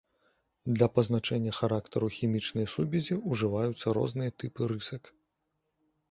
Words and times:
Для 0.75 0.85
пазначэння 0.93 1.51
характару 1.57 2.07
хімічнай 2.15 2.65
сувязі 2.75 3.17
ўжываюцца 3.33 3.93
розныя 3.99 4.31
тыпы 4.45 4.61
рысак. 4.73 5.03